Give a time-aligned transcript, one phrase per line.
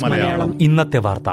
[0.00, 0.62] മലയാളം.
[0.62, 1.28] ഇന്നത്തെ വാർത്ത.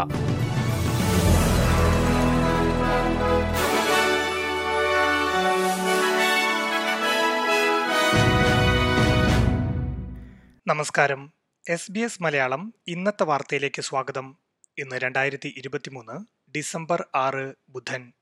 [10.67, 11.33] നമസ്കാരം.
[11.69, 14.35] എസ് ബി എസ് മലയാളം ഇന്നത്തെ വാർത്തയിലേക്ക് സ്വാഗതം.
[14.77, 16.25] ഇന്ന് രണ്ടായിരത്തി ഇരുപത്തിമൂന്ന്
[16.57, 18.13] ഡിസംബർ ആറ് ബുധൻ.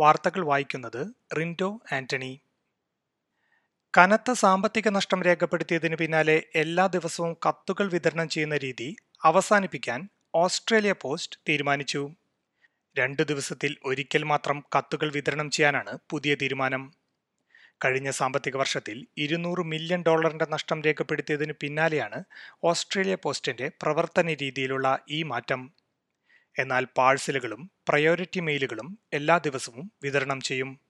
[0.00, 1.06] വാർത്തകൾ വായിക്കുന്നത്
[1.38, 2.40] റിൻഡോ ആന്റണി.
[3.96, 12.14] കനത്ത സാമ്പത്തിക നഷ്ടം രേഖപ്പെടുത്തിയതിനു പിന്നാലെ എല്ലാ ദിവസവും കത്തുകൾ വിതരണം ചെയ്യുന്ന രീതി അവസാനിപ്പിക്കാൻ ഓസ്ട്രേലിയ പോസ്റ്റ് തീരുമാനിച്ചു.
[12.98, 16.92] രണ്ട് ദിവസത്തിൽ ഒരിക്കൽ മാത്രം കത്തുകൾ വിതരണം ചെയ്യാനാണ് പുതിയ തീരുമാനം.
[17.84, 22.24] കഴിഞ്ഞ സാമ്പത്തിക വർഷത്തിൽ ഇരുന്നൂറ് മില്യൺ ഡോളറിന്റെ നഷ്ടം രേഖപ്പെടുത്തിയതിനു പിന്നാലെയാണ്
[22.64, 25.72] ഓസ്ട്രേലിയ പോസ്റ്റിന്റെ പ്രവർത്തന രീതിയിലുള്ള ഈ മാറ്റം.
[26.58, 30.89] എന്നാൽ പാഴ്സലുകളും പ്രയോറിറ്റി മെയിലുകളും എല്ലാ ദിവസവും വിതരണം ചെയ്യും.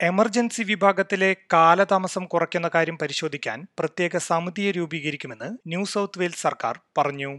[0.00, 7.30] എമർജൻസി വിഭാഗത്തിലെ കാലതാമസം കുറയ്ക്കുന്ന കാര്യം പരിശോധിക്കാൻ പ്രത്യേക സമിതിയെ രൂപീകരിക്കുമെന്ന് ന്യൂ സൗത്ത് വെയിൽസ് സർക്കാർ പറഞ്ഞു.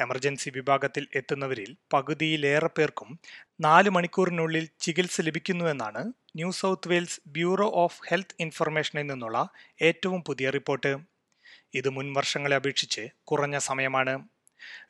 [0.00, 3.18] എമർജൻസി വിഭാഗത്തിൽ എത്തുന്നവരിൽ പകുതിയിലേറെ പേർക്കും
[3.60, 6.02] നാല് മണിക്കൂറിനുള്ളിൽ ചികിത്സ ലഭിക്കുന്നുവെന്നാണ്
[6.36, 9.48] New South Wales Bureau of Health ഇൻഫർമേഷനിൽ നിന്നുള്ള
[9.82, 10.92] ഏറ്റവും പുതിയ റിപ്പോർട്ട്.
[11.74, 14.14] ഇത് മുൻ വർഷങ്ങളെ അപേക്ഷിച്ച് കുറഞ്ഞ സമയമാണ്.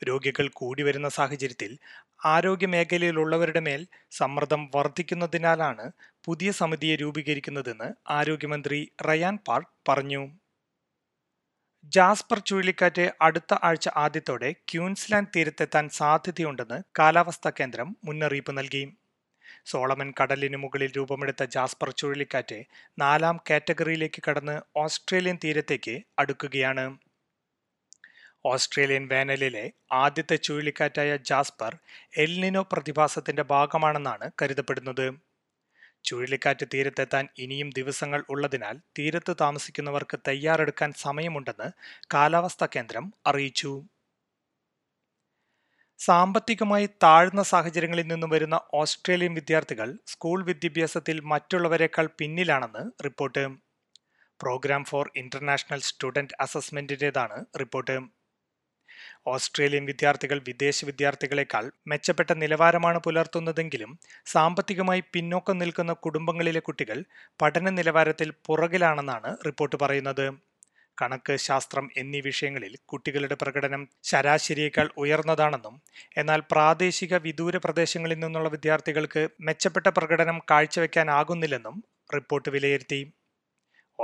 [0.05, 1.79] രോഗികൾ കൂടി വരുന്ന സാഹചര്യത്തിൽ
[2.25, 5.91] ആരോഗ്യ മേഖലയിലുള്ളവരുടെ മേൽ സമ്മർദ്ദം വർദ്ധിക്കുന്നതിനാലാണ്
[6.25, 10.23] പുതിയ സമിതിയെ രൂപീകരിക്കുന്നതെന്ന് ആരോഗ്യമന്ത്രി റയാൻ പാർക്ക് പറഞ്ഞു.
[11.93, 18.85] ജാസ്പർ ചുഴലിക്കാറ്റ് അടുത്ത ആഴ്ച ആദ്യത്തോടെ ക്യൂൻസ്ലാൻഡ് തീരത്തെത്താൻ സാധ്യതയുണ്ടെന്ന് കാലാവസ്ഥാ കേന്ദ്രം മുന്നറിയിപ്പ് നൽകി.
[19.67, 22.59] സോളമൻ കടലിനു മുകളിൽ രൂപമെടുത്ത ജാസ്പർ ചുഴലിക്കാറ്റ്
[22.99, 26.85] നാലാം കാറ്റഗറിയിലേക്ക് കടന്ന് ഓസ്ട്രേലിയൻ തീരത്തേക്ക് അടുക്കുകയാണ്.
[28.45, 31.79] ഓസ്ട്രേലിയൻ വേനലിലെ ആദ്യത്തെ ചുഴലിക്കാറ്റായ ജാസ്പർ
[32.17, 35.15] എൽനിനോ പ്രതിഭാസത്തിന്റെ ഭാഗമാണെന്നാണ് കരുതപ്പെടുന്നത്.
[36.05, 41.71] ചുഴലിക്കാറ്റ് തീരത്തെത്താൻ ഇനിയും ദിവസങ്ങൾ ഉള്ളതിനാൽ തീരത്ത് താമസിക്കുന്നവർക്ക് തയ്യാറെടുക്കാൻ സമയമുണ്ടെന്ന്
[42.15, 43.83] കാലാവസ്ഥാ കേന്ദ്രം അറിയിച്ചു.
[45.99, 53.49] സാമ്പത്തികമായി താഴ്ന്ന സാഹചര്യങ്ങളിൽ നിന്നും വരുന്ന ഓസ്ട്രേലിയൻ വിദ്യാർത്ഥികൾ സ്കൂൾ വിദ്യാഭ്യാസത്തിൽ മറ്റുള്ളവരെക്കാൾ പിന്നിലാണെന്ന് report.
[54.41, 58.20] Programme for international student അസസ്മെന്റിന്റേതാണ് report.
[59.27, 67.05] Australian വിദ്യാർത്ഥികൾ വിദേശ വിദ്യാർത്ഥികളെക്കാൾ മെച്ചപ്പെട്ട നിലവാരമാണ് പുലർത്തുന്നതെങ്കിലും സാമ്പത്തികമായി പിന്നോക്കം നിൽക്കുന്ന കുടുംബങ്ങളിലെ കുട്ടികൾ
[67.43, 70.27] പഠന നിലവാരത്തിൽ പുറകിലാണെന്നാണ് റിപ്പോർട്ട് പറയുന്നത്.
[71.03, 75.77] കണക്ക് ശാസ്ത്രം എന്നീ വിഷയങ്ങളിൽ കുട്ടികളുടെ പ്രകടനം ശരാശരിയേക്കാൾ ഉയർന്നതാണെന്നും
[76.17, 83.01] എന്നാൽ പ്രാദേശിക വിദൂര പ്രദേശങ്ങളിൽ നിന്നുള്ള വിദ്യാർത്ഥികൾക്ക് മെച്ചപ്പെട്ട പ്രകടനം കാഴ്ചവെക്കാനാകുന്നില്ലെന്നും റിപ്പോർട്ട് വിലയിരുത്തി.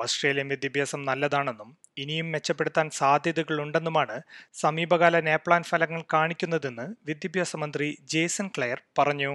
[0.02, 4.16] ഓസ്ട്രേലിയൻ വിദ്യാഭ്യാസം നല്ലതാണെന്നും ഇനിയും മെച്ചപ്പെടുത്താൻ സാധ്യതകളുണ്ടെന്നുമാണ്
[4.62, 9.32] സമീപകാല നേപ്ലാൻ ഫലങ്ങൾ കാണിക്കുന്നതെന്ന് വിദ്യാഭ്യാസ മന്ത്രി ജേസൺ ക്ലെയർ പറഞ്ഞു.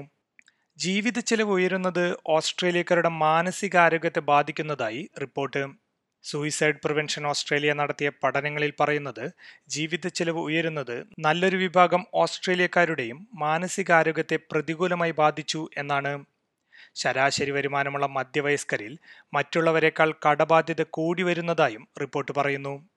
[0.80, 5.64] ജീവിത ചെലവ് ഉയരുന്നത് ഓസ്ട്രേലിയക്കാരുടെ മാനസികാരോഗ്യത്തെ ബാധിക്കുന്നതായി റിപ്പോർട്ട്.
[6.24, 9.24] സൂയിസൈഡ് പ്രിവെൻഷൻ ഓസ്ട്രേലിയ നടത്തിയ പഠനങ്ങളിൽ പറയുന്നത്
[9.68, 16.14] ജീവിത ചെലവ് ഉയരുന്നത് നല്ലൊരു വിഭാഗം ഓസ്ട്രേലിയക്കാരുടെയും മാനസികാരോഗ്യത്തെ പ്രതികൂലമായി ബാധിച്ചു എന്നാണ്.
[16.96, 19.00] ശരാശരി വരുമാനമുള്ള മധ്യവയസ്കരിൽ
[19.34, 22.90] മറ്റുള്ളവരെക്കാൾ കടബാധ്യത കൂടി വരുന്നതായും റിപ്പോർട്ട് പറയുന്നു.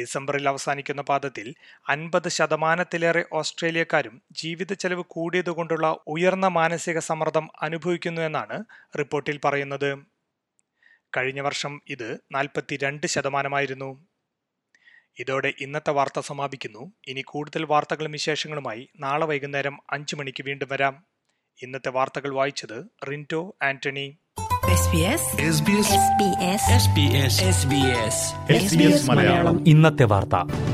[0.00, 1.54] ഡിസംബറിൽ അവസാനിക്കുന്ന പാദത്തിൽ
[1.88, 8.64] അൻപത് ശതമാനത്തിലേറെ ഓസ്ട്രേലിയക്കാരും ജീവിത ചെലവ് കൂടിയതുകൊണ്ടുള്ള ഉയർന്ന മാനസിക സമ്മർദ്ദം അനുഭവിക്കുന്നു എന്നാണ്
[8.98, 9.98] റിപ്പോർട്ടിൽ പറയുന്നത്.
[11.16, 14.06] കഴിഞ്ഞ വർഷം ഇത് നാൽപ്പത്തിരണ്ട് ശതമാനമായിരുന്നു.
[15.18, 16.92] ഇതോടെ ഇന്നത്തെ വാർത്ത സമാപിക്കുന്നു.
[17.06, 21.09] ഇനി കൂടുതൽ വാർത്തകളും വിശേഷങ്ങളുമായി നാളെ വൈകുന്നേരം അഞ്ചു മണിക്ക് വീണ്ടും വരാം.
[21.62, 24.18] ഇന്നത്തെ വാർത്തകൾ വായിച്ചത് റിന്റോ ആന്റണി.
[29.06, 29.68] മലയാളം.
[29.68, 30.69] ഇന്നത്തെ വാർത്ത.